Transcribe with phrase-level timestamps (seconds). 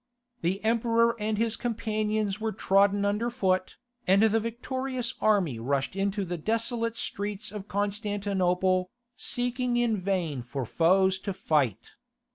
[0.41, 3.77] The Emperor and his companions were trodden under foot,
[4.07, 10.65] and the victorious army rushed into the desolate streets of Constantinople, seeking in vain for
[10.65, 11.91] foes to fight.